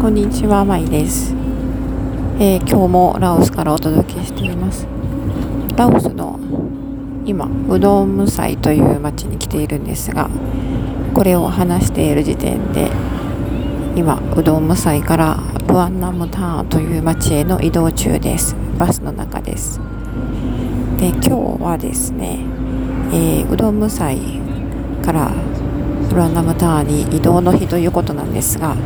[0.00, 1.34] こんにちは、まいです、
[2.38, 4.86] えー、今日もラオスからお届けしています。
[5.76, 6.38] ラオスの
[7.26, 10.30] 今、うどんムサイという町に来ているんですが、
[11.14, 12.92] これを話している時点で、
[13.96, 18.54] 今、うどんムサイからルアンナムターンという町への移動中です。
[18.78, 19.80] バスの中です。
[20.98, 21.30] で、今日
[21.60, 22.38] はですね、
[23.12, 24.20] えー、うどんムサイ
[25.04, 25.32] から
[26.14, 28.76] ルアンナムターンに移動の日ということなんですが、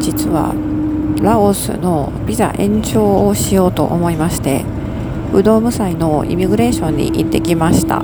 [0.00, 0.54] 実は
[1.22, 4.64] ラオスのビザ延長をしようと思いまして
[5.32, 8.02] ウドム祭のイミグレーションに行ってきました。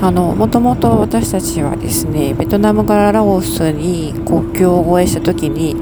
[0.00, 5.74] あのもともと私たちはですねベトナムからラオスに国境を越えした時に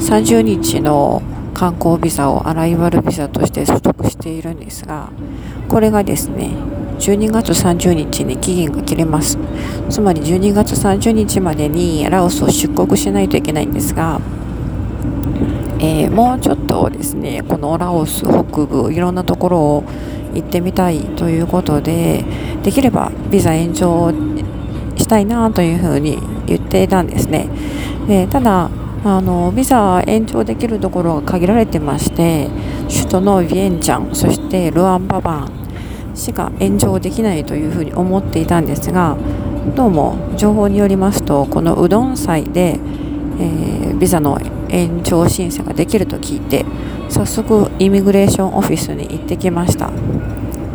[0.00, 1.22] 30日の
[1.58, 5.10] 観光ビザをアライバルビザとして取得しているんですが
[5.68, 6.52] これがですね
[7.00, 9.38] 12月30日に期限が切れます。
[9.88, 14.20] つまり12月30日までにラオスを出国しないといけないんですが、
[15.80, 19.84] えー、もうちょっとですねこのラオス北部いろんなところを
[20.34, 22.24] 行ってみたいということで
[22.62, 24.12] できればビザ延長
[24.96, 27.48] したいなというふうに言っていたんですね。
[28.06, 28.70] でただ
[29.04, 32.48] あのビザ延長できるところが限られてまして
[32.88, 39.16] 首都のビエンチャンそしてルアンババンしか延長できないというふうに思っていたんですが
[39.76, 42.78] どうも情報によりますとこのうどん祭で、
[43.38, 46.64] えー、ビザの延長申請ができると聞いて
[47.08, 49.90] 早速イミグレーションオフィスに行ってきました。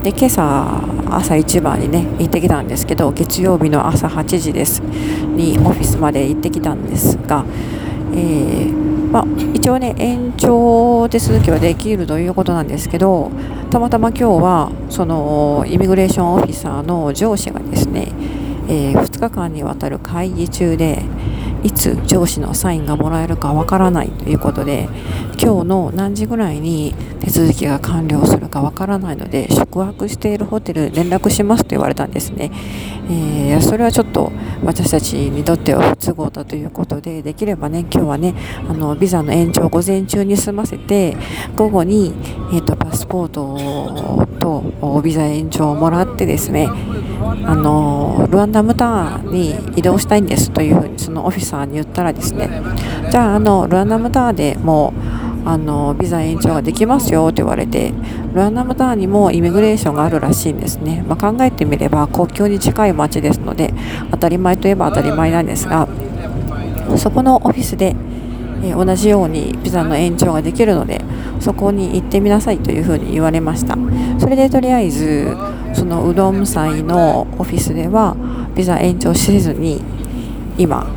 [0.04, 4.80] で今朝朝一番にね行ってきたんですけど月曜日の朝8時です。
[4.82, 7.46] にオフィスまで行ってきたんですが、
[8.16, 13.32] えー、ま、一応ね延長手続きはできるということなんですけど
[13.72, 18.12] たまたま今日はそのイミグレーションオフィサーの上司がですね、
[18.68, 21.04] えー、2日間にわたる会議中で
[21.64, 24.90] いつ上司のサインがもらえるかわからないということで
[25.42, 32.52] 今日の何時ぐらいに手続きが完了するかわからないので宿泊しているホテル連絡しますと言われたんですね、
[33.10, 34.32] えー、それはちょっと
[34.64, 38.36] 私たちにとっては不都合だということでできればね今日はね
[38.70, 41.16] あのビザの延長午前中に済ませて
[41.56, 42.14] 午後に、
[42.54, 46.68] えーと、パスポートとビザ延長をもらってですね
[47.46, 52.50] あのルワンダムタワーに移動したいんですというふうにそのオフィサーに言ったらですね
[53.10, 54.94] じゃああのルワンダムタワーでも
[55.46, 57.94] うあのビザ延長ができますよと言われて
[58.34, 63.74] ルワンダムタワーにもイミグレーションがあるらしいんですね、まあ、考えてみれば国境に近い町ですので
[64.12, 65.88] 当たり前といえば当たり前なんですが
[66.98, 67.96] そこのオフィスで
[68.64, 71.02] え同じようにビザの延長ができるので
[71.40, 73.78] そこに行ってみなさいというふうに言われました。
[74.18, 75.36] それでとりあえず
[75.74, 78.16] そのうどん祭のオフィスでは
[78.56, 79.82] ビザ延長せずに
[80.58, 80.88] 今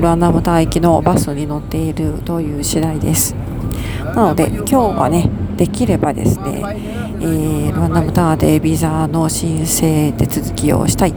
[0.00, 3.34] ルアンダムター行きのバスに乗っているという次第です。
[4.14, 6.62] なので今日はねできればですね、
[7.20, 11.14] えー、ルアンダムターでビザの申請手続きをしたい。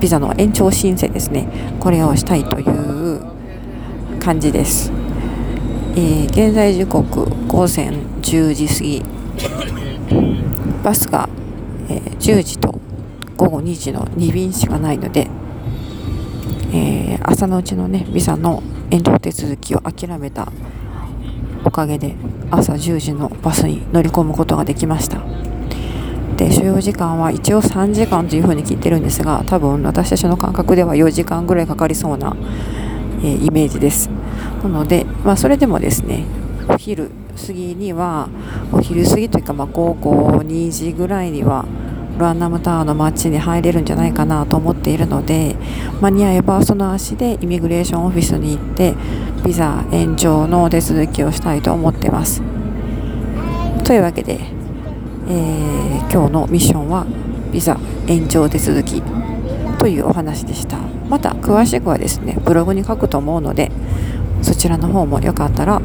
[0.00, 1.48] ビザの延長申請ですね。
[1.80, 3.24] これをしたいという
[4.20, 4.92] 感じです。
[5.96, 7.90] えー、現在時刻午前
[8.22, 9.02] 10時過ぎ。
[10.84, 11.28] バスが、
[11.88, 12.80] えー、10時と
[13.36, 15.28] 午後2時の2便しかないので、
[16.72, 20.52] えー、朝のうちのねビザの延長手続きを諦めた
[21.64, 22.14] おかげで
[22.50, 25.20] 朝10時のバスに乗り込むことができました。
[26.36, 32.36] で所要時間は一応3時間というふうに聞いてるんですが多分私たちの感覚では4時間ぐらいかかりそうな、
[33.24, 34.10] えイメージです。
[34.62, 36.24] なので、まあ、それでもですね
[36.68, 38.28] お昼過ぎには
[38.72, 41.64] お昼過ぎというか、まあ、午後2時ぐらいには
[42.18, 45.54] ルアンナムタワーの街に入れるんじゃないかなと思っているので
[46.00, 48.94] 間に合えばその足でイミグレーションオフィスに行って
[49.44, 52.42] ビザ延長の手続きをしたいと思ってます。
[53.84, 54.40] というわけで、
[55.28, 57.06] えー、今日のミッションは
[57.52, 59.02] ビザ延長手続き
[59.78, 60.78] というお話でした。
[61.08, 63.70] また詳しくはですねブログに書くと思うので
[64.42, 65.80] そちらの方もよかったら、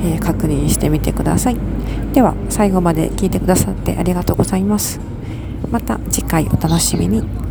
[0.00, 1.56] えー、確認してみてください。
[2.12, 5.00] では最後まで聞いてくださってありがとうございます。
[5.70, 7.45] また次回お楽しみに。